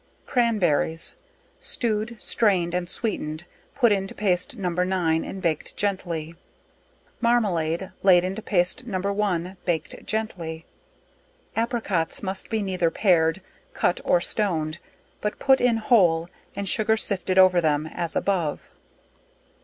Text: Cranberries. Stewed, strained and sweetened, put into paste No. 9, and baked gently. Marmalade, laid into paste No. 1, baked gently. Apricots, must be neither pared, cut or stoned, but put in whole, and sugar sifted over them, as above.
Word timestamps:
Cranberries. 0.25 1.15
Stewed, 1.59 2.19
strained 2.19 2.73
and 2.73 2.89
sweetened, 2.89 3.45
put 3.75 3.91
into 3.91 4.15
paste 4.15 4.57
No. 4.57 4.69
9, 4.69 5.23
and 5.23 5.43
baked 5.43 5.77
gently. 5.77 6.33
Marmalade, 7.19 7.91
laid 8.01 8.23
into 8.23 8.41
paste 8.41 8.87
No. 8.87 8.97
1, 8.99 9.57
baked 9.63 10.03
gently. 10.07 10.65
Apricots, 11.55 12.23
must 12.23 12.49
be 12.49 12.63
neither 12.63 12.89
pared, 12.89 13.41
cut 13.75 14.01
or 14.03 14.19
stoned, 14.19 14.79
but 15.21 15.37
put 15.37 15.61
in 15.61 15.77
whole, 15.77 16.29
and 16.55 16.67
sugar 16.67 16.97
sifted 16.97 17.37
over 17.37 17.61
them, 17.61 17.85
as 17.85 18.15
above. 18.15 18.71